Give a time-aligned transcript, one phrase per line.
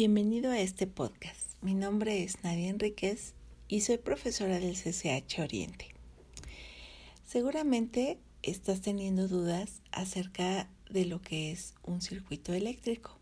[0.00, 1.62] Bienvenido a este podcast.
[1.62, 3.34] Mi nombre es Nadia Enríquez
[3.68, 5.88] y soy profesora del CCH Oriente.
[7.26, 13.18] Seguramente estás teniendo dudas acerca de lo que es un circuito eléctrico.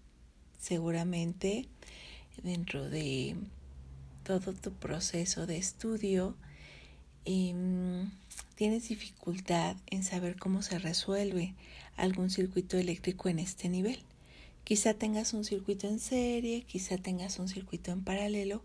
[0.57, 1.67] Seguramente
[2.45, 3.35] dentro de
[4.23, 6.37] todo tu proceso de estudio
[7.25, 8.09] em,
[8.55, 11.57] tienes dificultad en saber cómo se resuelve
[11.97, 13.99] algún circuito eléctrico en este nivel.
[14.69, 18.63] Quizá tengas un circuito en serie, quizá tengas un circuito en paralelo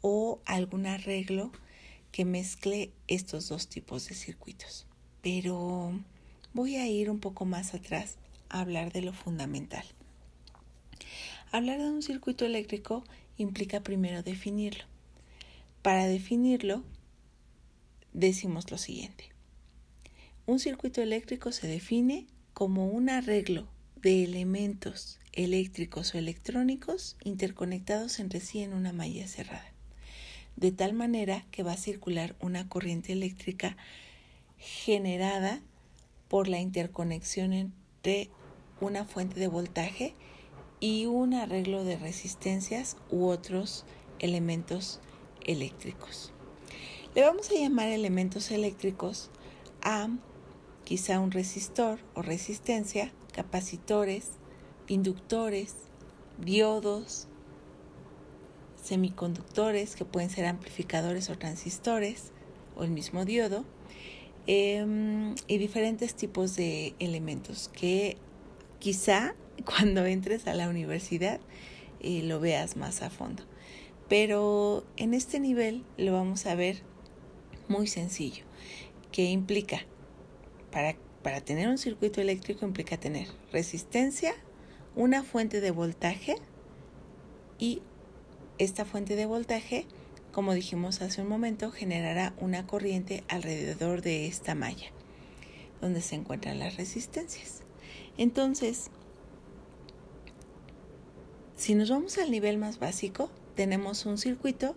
[0.00, 1.52] o algún arreglo
[2.12, 4.86] que mezcle estos dos tipos de circuitos.
[5.20, 6.00] Pero
[6.54, 8.16] voy a ir un poco más atrás
[8.48, 9.84] a hablar de lo fundamental.
[11.52, 13.04] Hablar de un circuito eléctrico
[13.36, 14.84] implica primero definirlo.
[15.82, 16.82] Para definirlo,
[18.14, 19.28] decimos lo siguiente.
[20.46, 23.68] Un circuito eléctrico se define como un arreglo
[24.04, 29.72] de elementos eléctricos o electrónicos interconectados entre sí en una malla cerrada,
[30.56, 33.78] de tal manera que va a circular una corriente eléctrica
[34.58, 35.62] generada
[36.28, 38.28] por la interconexión entre
[38.78, 40.14] una fuente de voltaje
[40.80, 43.86] y un arreglo de resistencias u otros
[44.18, 45.00] elementos
[45.46, 46.30] eléctricos.
[47.14, 49.30] Le vamos a llamar elementos eléctricos
[49.80, 50.10] a
[50.84, 54.30] quizá un resistor o resistencia, capacitores,
[54.88, 55.74] inductores,
[56.38, 57.26] diodos,
[58.82, 62.32] semiconductores que pueden ser amplificadores o transistores
[62.76, 63.64] o el mismo diodo
[64.46, 68.18] em, y diferentes tipos de elementos que
[68.78, 71.40] quizá cuando entres a la universidad
[72.00, 73.42] eh, lo veas más a fondo.
[74.08, 76.82] Pero en este nivel lo vamos a ver
[77.68, 78.44] muy sencillo,
[79.10, 79.80] que implica
[80.70, 80.96] para,
[81.40, 84.34] tener un circuito eléctrico implica tener resistencia,
[84.94, 86.36] una fuente de voltaje
[87.58, 87.82] y
[88.58, 89.86] esta fuente de voltaje,
[90.32, 94.90] como dijimos hace un momento, generará una corriente alrededor de esta malla,
[95.80, 97.62] donde se encuentran las resistencias.
[98.16, 98.90] Entonces,
[101.56, 104.74] si nos vamos al nivel más básico, tenemos un circuito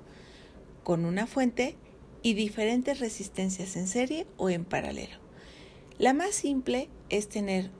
[0.83, 1.75] con una fuente
[2.23, 5.26] y diferentes resistencias en serie o en paralelo.
[5.99, 7.71] La más simple es tener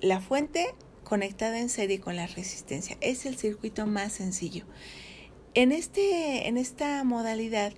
[0.00, 0.66] la fuente
[1.02, 2.96] conectada en serie con la resistencia.
[3.00, 4.64] Es el circuito más sencillo.
[5.54, 7.72] En, este, en esta modalidad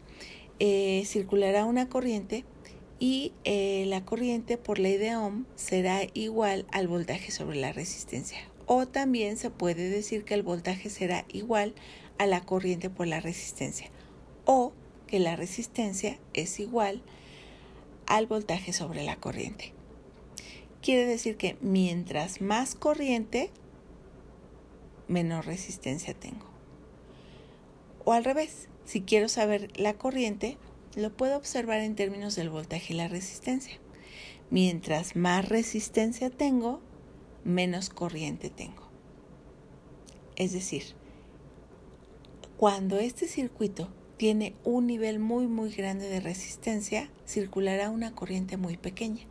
[0.59, 2.45] eh, circulará una corriente
[2.99, 8.41] y eh, la corriente por ley de Ohm será igual al voltaje sobre la resistencia.
[8.67, 11.75] O también se puede decir que el voltaje será igual
[12.19, 13.89] a la corriente por la resistencia.
[14.45, 14.75] O
[15.07, 17.20] que la resistencia es igual a
[18.11, 19.73] al voltaje sobre la corriente.
[20.83, 23.51] Quiere decir que mientras más corriente,
[25.07, 26.45] menor resistencia tengo.
[28.05, 30.59] O al revés, si quiero saber la corriente,
[30.97, 33.79] lo puedo observar en términos del voltaje y la resistencia.
[34.51, 36.81] Mientras más resistencia tengo,
[37.45, 38.89] menos corriente tengo.
[40.35, 40.83] Es decir,
[42.57, 43.89] cuando este circuito
[44.21, 49.23] tiene un nivel muy muy grande de resistencia, circulará una corriente muy pequeña.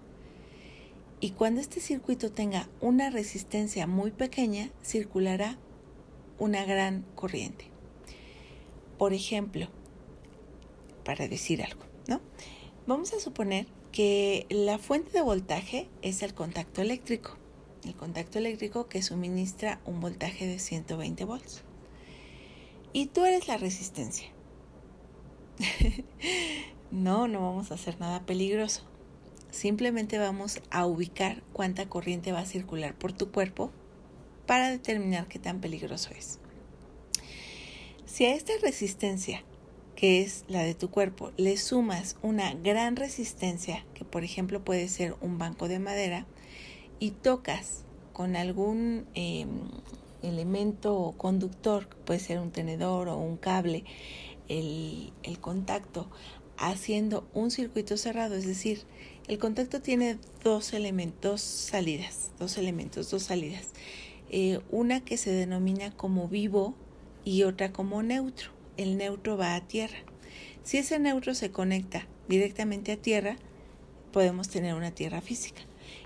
[1.20, 5.60] Y cuando este circuito tenga una resistencia muy pequeña, circulará
[6.40, 7.66] una gran corriente.
[8.98, 9.68] Por ejemplo,
[11.06, 12.20] para decir algo, ¿no?
[12.88, 17.38] Vamos a suponer que la fuente de voltaje es el contacto eléctrico,
[17.86, 21.62] el contacto eléctrico que suministra un voltaje de 120 volts.
[22.92, 24.32] Y tú eres la resistencia.
[26.92, 28.84] no, no vamos a hacer nada peligroso.
[29.52, 33.72] Simplemente vamos a ubicar cuánta corriente va a circular por tu cuerpo
[34.46, 36.40] para determinar qué tan peligroso es.
[38.06, 39.44] Si a esta resistencia,
[39.96, 44.88] que es la de tu cuerpo, le sumas una gran resistencia, que por ejemplo puede
[44.88, 46.26] ser un banco de madera,
[47.00, 47.84] y tocas
[48.14, 49.50] con algún em,
[50.22, 53.84] elemento conductor, puede ser un tenedor o un cable,
[54.50, 56.08] el, contacto
[56.58, 58.82] haciendo un circuito cerrado, es decir,
[59.28, 63.70] el contacto tiene dos elementos, salidas, dos elementos, dos salidas.
[64.32, 66.76] Eh, una que se denomina como vivo
[67.24, 68.50] y otra como neutro.
[68.76, 70.00] El neutro va a tierra.
[70.64, 73.38] Si ese neutro se conecta directamente a tierra,
[74.12, 75.62] podemos tener una tierra física.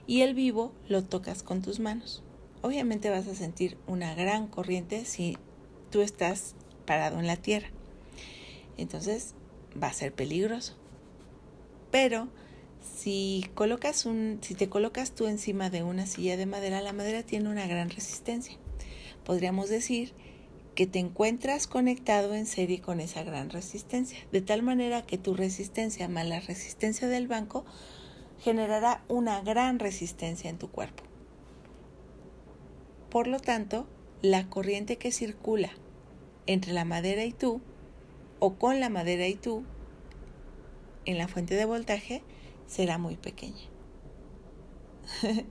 [0.05, 2.23] Y el vivo lo tocas con tus manos.
[2.61, 5.37] Obviamente vas a sentir una gran corriente si
[5.91, 6.55] tú estás
[6.85, 7.69] parado en la tierra
[8.77, 9.35] entonces
[9.81, 10.75] va a ser peligroso.
[11.91, 12.27] Pero
[12.81, 17.23] si colocas un, si te colocas tú encima de una silla de madera, la madera
[17.23, 18.57] tiene una gran resistencia.
[19.23, 20.13] Podríamos decir
[20.75, 25.35] que te encuentras conectado en serie con esa gran resistencia, de tal manera que tu
[25.35, 27.63] resistencia más la resistencia del banco
[28.39, 31.03] generará una gran resistencia en tu cuerpo.
[33.09, 33.87] Por lo tanto,
[34.21, 35.69] la corriente que circula
[36.47, 37.61] entre la madera y tú,
[38.45, 39.63] o con la madera y tú,
[41.05, 42.23] en la fuente de voltaje,
[42.67, 43.69] será muy pequeña.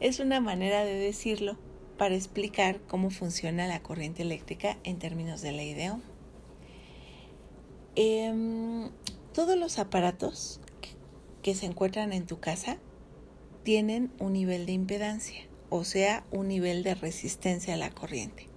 [0.00, 1.56] es una manera de decirlo
[1.96, 6.02] para explicar cómo funciona la corriente eléctrica en términos de ley de Ohm.
[7.94, 8.90] Em,
[9.32, 10.60] todos los aparatos
[11.40, 12.78] que se encuentran en tu casa
[13.62, 18.48] tienen un nivel de impedancia, o sea, un nivel de resistencia a la corriente.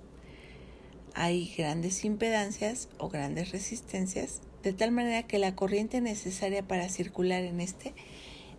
[1.19, 7.41] Hay grandes impedancias o grandes resistencias, de tal manera que la corriente necesaria para circular
[7.41, 7.95] en este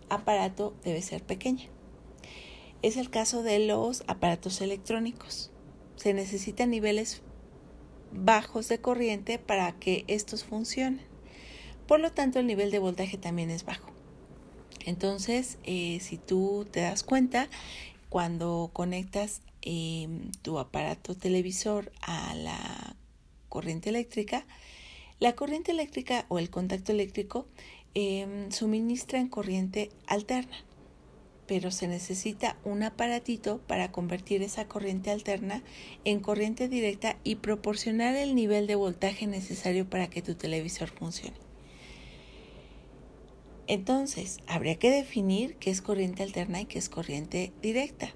[0.09, 1.69] aparato debe ser pequeña.
[2.81, 5.51] Es el caso de los aparatos electrónicos.
[5.95, 7.21] Se necesitan niveles
[8.11, 11.05] bajos de corriente para que estos funcionen.
[11.87, 13.89] Por lo tanto, el nivel de voltaje también es bajo.
[14.85, 17.47] Entonces, eh, si tú te das cuenta,
[18.09, 22.95] cuando conectas em, tu aparato televisor a la
[23.49, 24.45] corriente eléctrica,
[25.19, 27.47] la corriente eléctrica o el contacto eléctrico
[27.93, 30.65] em, suministra en corriente alterna
[31.49, 35.63] pero se necesita un aparatito para convertir esa corriente alterna
[36.05, 41.37] en corriente directa y proporcionar el nivel de voltaje necesario para que tu televisor funcione.
[43.65, 48.13] Entonces, habría que definir qué es corriente alterna y qué es corriente directa.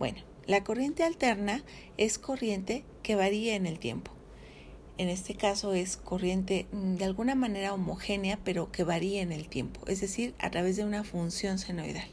[0.00, 1.64] Bueno, la corriente alterna
[1.96, 4.10] es corriente que varía en el tiempo.
[4.96, 9.48] En este caso es corriente mm, de alguna manera homogénea, pero que varía en el
[9.48, 12.08] tiempo, es decir, a través de una función senoidal.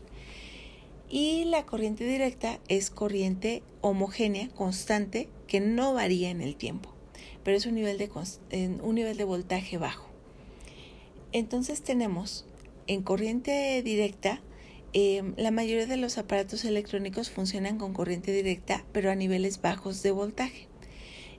[1.09, 6.89] Y la corriente directa es corriente homogénea, constante, que no varía en el tiempo,
[7.43, 8.09] pero es un nivel de,
[8.81, 10.07] un nivel de voltaje bajo.
[11.33, 12.45] Entonces tenemos
[12.87, 14.41] en corriente directa,
[14.93, 20.03] em, la mayoría de los aparatos electrónicos funcionan con corriente directa, pero a niveles bajos
[20.03, 20.67] de voltaje.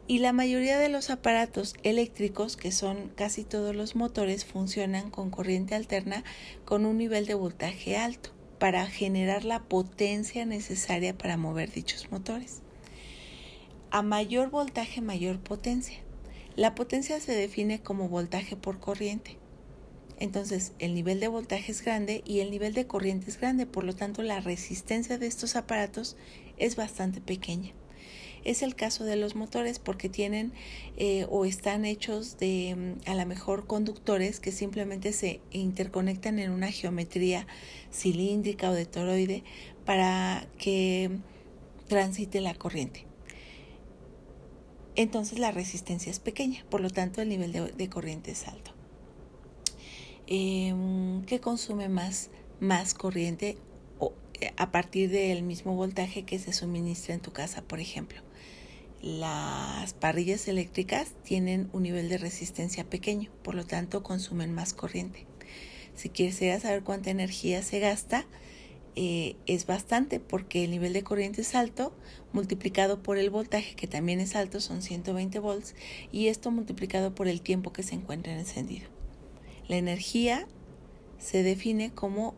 [0.08, 5.31] Y la mayoría de los aparatos eléctricos, que son casi todos los motores, funcionan con
[5.31, 6.25] corriente alterna
[6.64, 12.62] con un nivel de voltaje alto para generar la potencia necesaria para mover dichos motores.
[13.90, 15.99] A mayor voltaje, mayor potencia.
[16.56, 19.38] La potencia se define como voltaje por corriente.
[20.19, 23.85] Entonces, el nivel de voltaje es grande y el nivel de corriente es grande, por
[23.85, 26.17] lo tanto, la resistencia de estos aparatos
[26.59, 27.73] es bastante pequeña.
[28.44, 30.53] Es el caso de los motores porque tienen
[30.97, 36.50] eh, o están hechos de mm, a lo mejor conductores que simplemente se interconectan en
[36.50, 37.47] una geometría
[37.93, 39.44] cilíndrica o de toroide
[39.85, 41.11] para que
[41.88, 43.06] transite la corriente.
[44.94, 48.73] Entonces la resistencia es pequeña, por lo tanto el nivel de, corriente es alto.
[50.34, 53.58] Em, ¿Qué consume más, más corriente
[54.40, 58.23] eh, a partir del mismo voltaje que se suministra en tu casa, por ejemplo?
[59.02, 65.26] Las parrillas eléctricas tienen un nivel de resistencia pequeño, por lo tanto consumen más corriente.
[65.94, 68.25] Si quieres saber cuánta energía se gasta,
[68.97, 71.95] eh, es bastante porque el nivel de corriente es alto,
[72.33, 75.75] multiplicado por el voltaje, que también es alto, son 120 volts,
[76.11, 79.01] y esto multiplicado por el tiempo que se encuentra en encendido.
[79.69, 80.47] La energía
[81.19, 82.35] se define como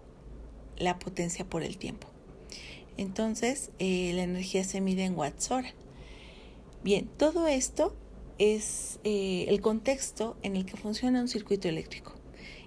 [0.77, 2.09] la potencia por el tiempo.
[2.97, 5.73] Entonces, eh, la energía se mide en watts hora.
[6.83, 7.97] Bien, todo esto
[8.39, 12.15] es eh, el contexto en el que funciona un circuito eléctrico.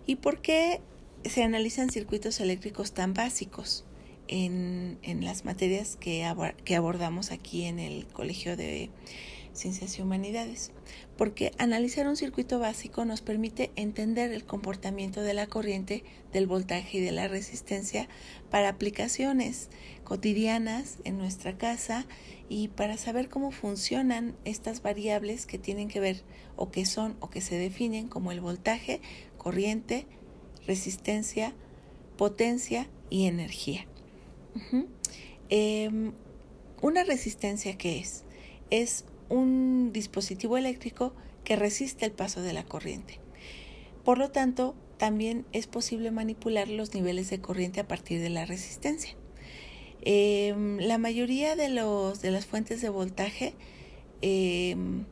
[0.06, 0.82] ¿Y por qué
[1.24, 3.84] se analizan circuitos eléctricos tan básicos
[4.28, 8.90] en, las materias que abordamos aquí en el Colegio de
[9.58, 10.72] Ciencias y Humanidades?
[11.18, 17.00] Porque analizar un circuito básico nos permite entender el comportamiento de la corriente, del voltaje
[17.00, 18.08] y de la resistencia
[18.50, 19.70] para aplicaciones
[20.04, 22.06] cotidianas en nuestra casa
[22.50, 26.24] y para saber cómo funcionan estas variables que tienen que ver
[26.56, 29.02] o que son o que se definen como el voltaje,
[29.38, 30.06] corriente,
[30.66, 31.54] resistencia,
[32.16, 33.88] potencia y energía.
[35.50, 36.14] Em,
[36.82, 38.24] una resistencia que es?
[38.70, 43.20] Es un dispositivo eléctrico que resiste el paso de la corriente.
[44.04, 48.46] Por lo tanto, también es posible manipular los niveles de corriente a partir de la
[48.46, 49.16] resistencia.
[50.02, 53.54] Em, la mayoría de, los, de las fuentes de voltaje
[54.22, 55.06] em,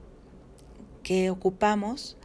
[1.04, 2.18] que ocupamos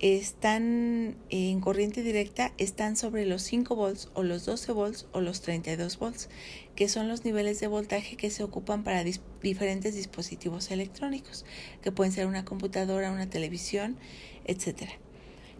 [0.00, 5.40] están en corriente directa están sobre los 5 volts o los 12 volts o los
[5.40, 6.28] 32 volts,
[6.76, 9.04] que son los niveles de voltaje que se ocupan para
[9.42, 11.44] diferentes dispositivos electrónicos,
[11.82, 13.96] que pueden ser una computadora, una televisión,
[14.44, 14.90] etc.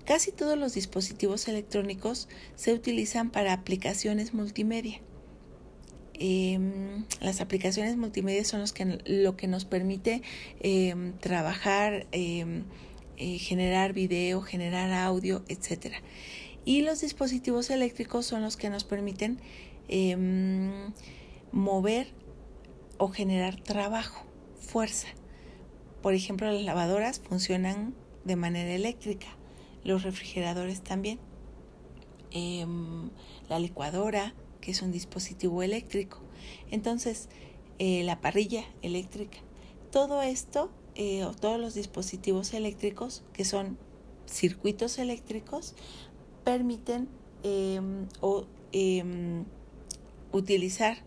[0.04, 5.00] Casi todos los dispositivos electrónicos se utilizan para aplicaciones multimedia.
[6.14, 10.22] Em, las aplicaciones multimedia son los que, lo que nos permite
[10.60, 12.64] em, trabajar, em,
[13.18, 15.96] eh, generar video, generar audio, etc.
[16.64, 19.40] Y los dispositivos eléctricos son los que nos permiten
[21.50, 22.12] mover
[22.98, 24.24] o generar trabajo,
[24.60, 25.08] fuerza.
[26.02, 27.94] Por ejemplo, las lavadoras funcionan
[28.24, 29.28] de manera eléctrica,
[29.82, 31.18] los refrigeradores también,
[33.48, 36.20] la licuadora, que es un dispositivo eléctrico.
[36.70, 37.28] Entonces,
[37.78, 39.38] eh, la parrilla eléctrica.
[39.90, 43.78] Todo esto, eh, o todos los dispositivos eléctricos, que son
[44.26, 45.74] circuitos eléctricos,
[46.44, 47.08] permiten
[47.44, 49.44] em, o, em,
[50.32, 50.98] utilizar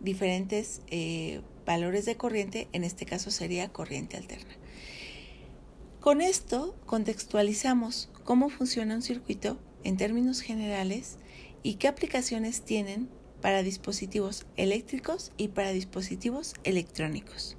[0.00, 4.54] diferentes eh, valores de corriente, en este caso sería corriente alterna.
[6.00, 11.18] Con esto contextualizamos cómo funciona un circuito en términos generales
[11.62, 13.10] y qué aplicaciones tienen
[13.42, 17.58] para dispositivos eléctricos y para dispositivos electrónicos.